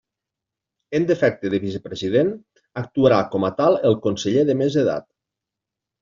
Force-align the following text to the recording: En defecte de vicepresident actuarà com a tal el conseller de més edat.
En 0.99 1.03
defecte 1.09 1.49
de 1.53 1.59
vicepresident 1.65 2.31
actuarà 2.81 3.19
com 3.35 3.45
a 3.49 3.51
tal 3.59 3.77
el 3.91 3.97
conseller 4.07 4.47
de 4.51 4.55
més 4.63 4.79
edat. 4.85 5.07